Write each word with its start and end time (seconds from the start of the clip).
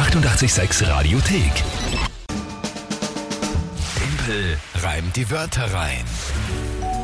886 0.00 0.88
Radiothek. 0.88 1.52
Tempel 3.94 4.56
reimt 4.82 5.14
die 5.14 5.30
Wörter 5.30 5.64
rein. 5.74 6.04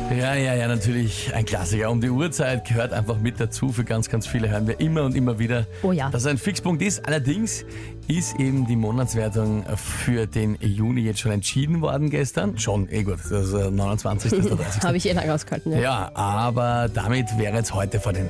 Ja, 0.09 0.33
ja, 0.33 0.55
ja, 0.55 0.67
natürlich 0.67 1.31
ein 1.35 1.45
Klassiker. 1.45 1.91
Um 1.91 2.01
die 2.01 2.09
Uhrzeit 2.09 2.65
gehört 2.65 2.93
einfach 2.93 3.19
mit 3.19 3.39
dazu. 3.39 3.71
Für 3.71 3.83
ganz, 3.83 4.09
ganz 4.09 4.25
viele 4.25 4.49
hören 4.49 4.65
wir 4.67 4.79
immer 4.79 5.03
und 5.03 5.15
immer 5.15 5.37
wieder, 5.37 5.67
Oh 5.83 5.91
ja. 5.91 6.09
dass 6.09 6.23
es 6.23 6.27
ein 6.27 6.39
Fixpunkt 6.39 6.81
ist. 6.81 7.05
Allerdings 7.05 7.65
ist 8.07 8.39
eben 8.39 8.65
die 8.65 8.75
Monatswertung 8.75 9.63
für 9.75 10.25
den 10.25 10.55
Juni 10.59 11.01
jetzt 11.01 11.19
schon 11.19 11.31
entschieden 11.33 11.81
worden 11.81 12.09
gestern. 12.09 12.57
Schon, 12.57 12.89
eh 12.91 13.03
gut, 13.03 13.19
das 13.29 13.43
ist 13.45 13.53
der 13.53 13.69
29. 13.69 14.31
Das 14.31 14.39
ist 14.39 14.49
der 14.49 14.57
30. 14.57 14.81
Habe 14.81 14.97
ich 14.97 15.07
eh 15.07 15.13
lange 15.13 15.33
ausgehalten. 15.35 15.71
Ja. 15.73 15.79
Ja, 15.79 16.11
aber 16.15 16.89
damit 16.91 17.37
wäre 17.37 17.55
jetzt 17.57 17.75
heute 17.75 17.99
vor 17.99 18.13
den 18.13 18.27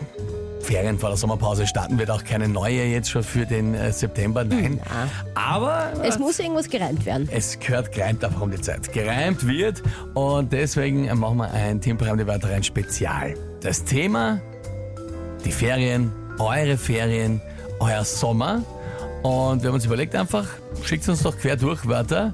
Ferien, 0.67 0.99
vor 0.99 1.07
der 1.09 1.17
Sommerpause 1.17 1.65
starten 1.65 1.97
wird 1.97 2.11
auch 2.11 2.25
keine 2.25 2.49
neue 2.49 2.83
jetzt 2.83 3.09
schon 3.09 3.23
für 3.23 3.45
den 3.45 3.73
äh, 3.73 3.93
September. 3.93 4.43
Nein. 4.43 4.81
Aber 5.33 5.93
Es 6.03 6.19
muss 6.19 6.39
irgendwas 6.39 6.69
gereimt 6.69 7.05
werden. 7.05 7.29
es 7.31 7.57
gehört 7.57 7.93
gereimt 7.93 8.21
einfach 8.25 8.41
um 8.41 8.51
die 8.51 8.59
Zeit. 8.59 8.91
Gereimt 8.91 9.47
wird 9.47 9.81
und 10.13 10.51
deswegen 10.51 11.05
machen 11.17 11.37
wir 11.37 11.49
ein 11.51 11.79
Temporeim 11.79 12.17
die 12.17 12.27
Wörter 12.27 12.51
rein 12.51 12.63
Spezial. 12.63 13.33
Das 13.61 13.85
Thema, 13.85 14.41
die 15.45 15.53
Ferien, 15.53 16.11
eure 16.37 16.77
Ferien, 16.77 17.41
euer 17.79 18.03
Sommer. 18.03 18.61
Und 19.23 19.61
wir 19.63 19.69
haben 19.69 19.75
uns 19.75 19.85
überlegt 19.85 20.15
einfach, 20.15 20.47
schickt 20.83 21.07
uns 21.07 21.23
doch 21.23 21.37
quer 21.37 21.55
durch 21.55 21.87
Wörter, 21.87 22.33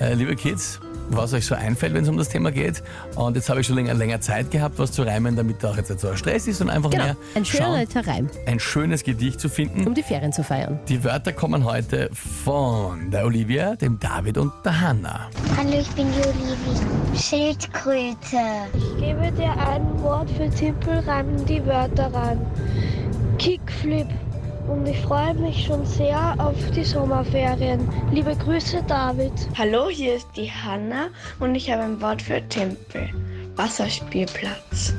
äh, 0.00 0.14
liebe 0.14 0.36
Kids, 0.36 0.80
was 1.10 1.32
euch 1.32 1.46
so 1.46 1.54
einfällt, 1.54 1.94
wenn 1.94 2.02
es 2.04 2.08
um 2.08 2.16
das 2.16 2.28
Thema 2.28 2.50
geht. 2.50 2.82
Und 3.16 3.36
jetzt 3.36 3.48
habe 3.48 3.60
ich 3.60 3.66
schon 3.66 3.76
länger, 3.76 3.94
länger 3.94 4.20
Zeit 4.20 4.50
gehabt, 4.50 4.78
was 4.78 4.92
zu 4.92 5.02
reimen, 5.02 5.36
damit 5.36 5.62
da 5.62 5.70
auch 5.70 5.76
jetzt 5.76 5.90
nicht 5.90 6.00
so 6.00 6.08
ein 6.08 6.16
Stress 6.16 6.46
ist 6.46 6.60
und 6.60 6.70
einfach 6.70 6.90
Genau. 6.90 7.04
mehr 7.04 7.16
Ein 7.34 7.44
schöner 7.44 7.84
schauen, 7.92 8.04
Reim, 8.04 8.30
ein 8.46 8.58
schönes 8.60 9.02
Gedicht 9.04 9.40
zu 9.40 9.48
finden. 9.48 9.86
um 9.86 9.94
die 9.94 10.02
Ferien 10.02 10.32
zu 10.32 10.42
feiern. 10.42 10.78
Die 10.88 11.02
Wörter 11.04 11.32
kommen 11.32 11.64
heute 11.64 12.10
von 12.12 13.10
der 13.10 13.24
Olivia, 13.26 13.76
dem 13.76 13.98
David 13.98 14.38
und 14.38 14.52
der 14.64 14.80
Hanna. 14.80 15.28
Hallo, 15.56 15.78
ich 15.80 15.88
bin 15.90 16.06
die 16.12 16.20
Olivia. 16.28 17.20
Schildkröte. 17.20 18.38
Ich 18.74 19.00
gebe 19.00 19.32
dir 19.32 19.52
ein 19.58 20.02
Wort 20.02 20.30
für 20.30 20.48
Tippel, 20.50 20.98
reimen 21.06 21.44
die 21.46 21.64
Wörter 21.66 22.12
rein. 22.12 22.40
Kickflip. 23.38 24.06
Und 24.68 24.86
ich 24.86 24.98
freue 25.00 25.34
mich 25.34 25.66
schon 25.66 25.84
sehr 25.84 26.34
auf 26.38 26.54
die 26.74 26.84
Sommerferien. 26.84 27.86
Liebe 28.12 28.34
Grüße, 28.34 28.82
David. 28.86 29.32
Hallo, 29.56 29.88
hier 29.90 30.14
ist 30.16 30.28
die 30.36 30.50
Hanna 30.50 31.08
und 31.38 31.54
ich 31.54 31.70
habe 31.70 31.82
ein 31.82 32.00
Wort 32.00 32.22
für 32.22 32.40
Tempel. 32.48 33.10
Wasserspielplatz. 33.56 34.94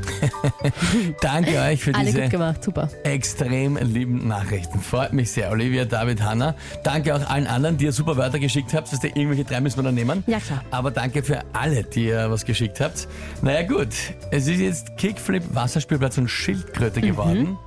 Danke 1.21 1.59
euch 1.59 1.83
für 1.83 1.93
Alle 1.93 2.05
diese 2.05 2.21
gut 2.21 2.29
gemacht, 2.31 2.63
super. 2.63 2.87
extrem 3.03 3.75
lieben 3.75 4.27
Nachrichten. 4.29 4.79
Freut 4.79 5.11
mich 5.11 5.31
sehr. 5.31 5.51
Olivia, 5.51 5.83
David, 5.83 6.21
Hanna. 6.23 6.55
Danke 6.83 7.13
auch 7.15 7.29
allen 7.29 7.47
anderen, 7.47 7.77
die 7.77 7.85
ihr 7.85 7.91
super 7.91 8.15
Wörter 8.15 8.39
geschickt 8.39 8.73
habt. 8.73 8.87
Das 8.93 9.03
heißt, 9.03 9.17
irgendwelche 9.17 9.43
drei 9.43 9.59
müssen 9.59 9.79
wir 9.79 9.83
dann 9.83 9.95
nehmen. 9.95 10.23
Ja, 10.27 10.39
klar. 10.39 10.63
Aber 10.71 10.91
danke 10.91 11.21
für 11.21 11.41
alle, 11.51 11.83
die 11.83 12.05
ihr 12.05 12.31
was 12.31 12.45
geschickt 12.45 12.79
habt. 12.79 13.09
Naja 13.41 13.63
gut, 13.67 13.89
es 14.31 14.47
ist 14.47 14.59
jetzt 14.59 14.95
Kickflip, 14.97 15.43
Wasserspielplatz 15.53 16.17
und 16.17 16.29
Schildkröte 16.29 17.01
Mhm. 17.01 17.05
geworden. 17.05 17.57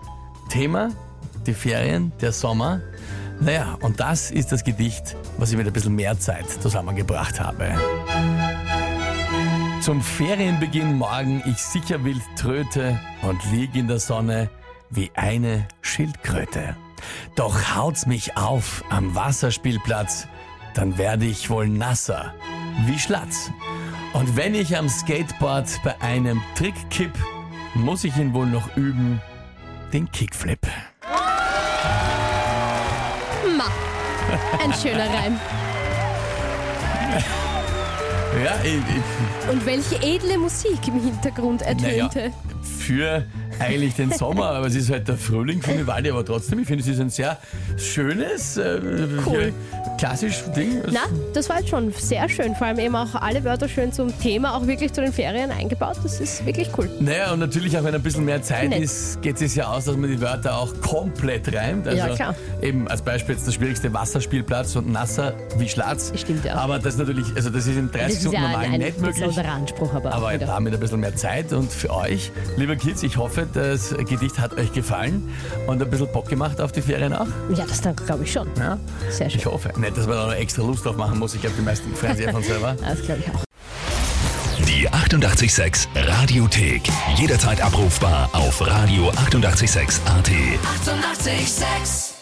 Thema, 0.49 0.89
die 1.47 1.55
Ferien, 1.55 2.13
der 2.21 2.33
Sommer. 2.33 2.81
Naja, 3.41 3.77
und 3.81 4.01
das 4.01 4.31
ist 4.31 4.51
das 4.53 4.65
Gedicht, 4.65 5.17
was 5.37 5.51
ich 5.51 5.57
mit 5.57 5.67
ein 5.67 5.73
bisschen 5.73 5.95
mehr 5.95 6.19
Zeit 6.19 6.51
zusammengebracht 6.51 7.41
habe. 7.41 7.75
Zum 9.81 10.03
Ferienbeginn 10.03 10.99
morgen 10.99 11.43
ich 11.47 11.59
sicher 11.59 12.05
wild 12.05 12.23
tröte 12.37 12.99
und 13.23 13.41
lieg 13.53 13.75
in 13.75 13.87
der 13.87 14.01
Sonne 14.01 14.51
wie 14.91 15.11
eine 15.15 15.69
Schildkröte. 15.83 16.77
Doch 17.37 17.77
haut's 17.77 18.07
mich 18.07 18.37
auf 18.37 18.85
am 18.91 19.15
Wasserspielplatz, 19.15 20.27
dann 20.75 20.99
werde 20.99 21.27
ich 21.27 21.49
wohl 21.49 21.69
nasser 21.69 22.35
wie 22.87 22.99
Schlatz. 22.99 23.51
Und 24.13 24.37
wenn 24.37 24.55
ich 24.55 24.77
am 24.77 24.89
Skateboard 24.89 25.81
bei 25.85 26.01
einem 26.01 26.43
Trick 26.57 26.75
kipp, 26.91 27.13
muss 27.75 28.05
ich 28.05 28.17
ihn 28.17 28.35
wohl 28.35 28.47
noch 28.47 28.77
üben, 28.77 29.21
den 29.93 30.11
Kickflip. 30.11 30.67
Ein 34.63 34.73
schöner 34.75 35.07
Reim. 35.07 35.39
Ja, 38.45 38.55
ich, 38.63 38.75
ich, 38.77 39.51
Und 39.51 39.67
welche 39.67 39.97
edle 40.03 40.39
Musik 40.39 40.87
im 40.87 41.03
Hintergrund 41.03 41.63
naja, 41.63 42.05
ertönte. 42.05 42.33
für 42.63 43.25
eigentlich 43.61 43.95
den 43.95 44.13
Sommer, 44.13 44.51
aber 44.51 44.67
es 44.67 44.75
ist 44.75 44.91
halt 44.91 45.09
der 45.09 45.17
Frühling 45.17 45.63
von 45.63 45.79
Vivaldi, 45.79 46.11
aber 46.11 46.25
trotzdem, 46.25 46.59
ich 46.61 46.67
finde, 46.67 46.83
es 46.83 46.89
ist 46.89 47.01
ein 47.01 47.11
sehr 47.11 47.39
schönes, 47.77 48.57
äh, 48.57 48.81
Cool. 49.27 49.53
klassisch 49.99 50.43
Ding. 50.57 50.81
Na, 50.91 51.01
das 51.35 51.49
war 51.49 51.59
jetzt 51.59 51.69
schon 51.71 51.93
sehr 51.93 52.29
schön. 52.29 52.55
Vor 52.55 52.67
allem 52.69 52.79
eben 52.79 52.95
auch 52.97 53.15
alle 53.15 53.43
Wörter 53.45 53.69
schön 53.69 53.93
zum 53.93 54.17
Thema, 54.21 54.57
auch 54.57 54.67
wirklich 54.67 54.93
zu 54.93 55.01
den 55.01 55.13
Ferien 55.13 55.51
eingebaut. 55.51 55.97
Das 56.03 56.21
ist 56.21 56.45
wirklich 56.47 56.69
cool. 56.79 56.89
Naja, 57.01 57.33
und 57.33 57.41
natürlich 57.41 57.77
auch, 57.79 57.85
wenn 57.85 57.95
ein 57.95 58.03
bisschen 58.03 58.25
mehr 58.25 58.43
Zeit 58.43 58.69
Nett. 58.71 58.83
ist, 58.83 59.21
geht 59.23 59.41
es 59.41 59.55
ja 59.55 59.69
aus, 59.69 59.85
dass 59.87 59.97
man 59.97 60.11
die 60.11 60.21
Wörter 60.21 60.57
auch 60.57 60.73
komplett 60.81 61.53
reimt. 61.55 61.87
Also 61.87 61.99
Ja, 61.99 62.15
klar. 62.15 62.35
Eben 62.63 62.89
als 62.89 63.03
Beispiel 63.03 63.35
jetzt 63.35 63.47
der 63.47 63.53
schwierigste 63.53 63.93
Wasserspielplatz 63.93 64.77
und 64.77 64.91
nasser 64.91 65.35
wie 65.59 65.69
Schlatz. 65.69 66.13
Stimmt, 66.17 66.45
ja. 66.45 66.55
Aber 66.55 66.79
das 66.79 66.97
natürlich, 66.97 67.27
also 67.35 67.51
das 67.51 67.67
ist 67.67 67.77
in 67.77 67.91
30 67.91 68.01
Das 68.07 68.13
ist 68.15 68.23
Sekunden 68.23 68.43
ja 68.43 68.51
normal 68.51 68.65
ein, 68.67 68.81
nicht 68.81 68.97
ein 68.99 69.03
möglich. 69.03 69.25
besonderer 69.27 69.53
Anspruch, 69.55 69.95
aber, 69.95 70.13
Aber 70.13 70.33
wieder. 70.35 70.47
damit 70.47 70.75
ein 70.75 70.81
bisschen 70.81 71.01
mehr 71.01 71.17
Zeit 71.17 71.53
und 71.53 71.71
für 71.73 71.91
euch, 71.91 72.31
liebe 72.57 72.77
Kids, 72.77 73.03
ich 73.03 73.17
hoffe, 73.17 73.47
das 73.55 73.95
Gedicht 73.97 74.39
hat 74.39 74.57
euch 74.59 74.73
gefallen 74.73 75.29
und 75.67 75.83
ein 75.83 75.91
bisschen 75.91 76.11
Bock 76.13 76.29
gemacht 76.29 76.61
auf 76.61 76.73
die 76.73 76.83
Ferien 76.83 77.13
auch. 77.13 77.27
Ja, 77.55 77.65
das 77.67 77.81
dann 77.81 77.97
glaube 77.97 78.25
ich 78.25 78.33
schon. 78.33 78.49
Ja? 78.59 78.79
Sehr 79.11 79.31
schön. 79.31 79.41
Ich 79.41 79.47
hoffe. 79.47 79.71
Nicht, 79.79 79.97
dass 79.97 80.07
man 80.07 80.17
da 80.17 80.27
noch 80.27 80.35
extra 80.35 80.63
Lust 80.63 80.85
drauf 80.85 80.97
machen 80.97 81.19
muss. 81.19 81.35
Ich 81.35 81.41
glaube, 81.41 81.57
die 81.59 81.63
meisten 81.63 81.95
freuen 81.95 82.17
sich 82.17 82.27
ja 82.27 82.33
von 82.33 82.43
selber. 82.43 82.77
Das 82.89 83.03
glaube 83.03 83.21
ich 83.21 83.35
auch. 83.35 83.45
Die 84.67 84.89
886 84.89 85.89
Radiothek. 85.95 86.83
Jederzeit 87.17 87.61
abrufbar 87.61 88.31
auf 88.33 88.63
radio886.at. 88.63 89.19
886! 89.27 90.01
886 90.07 92.18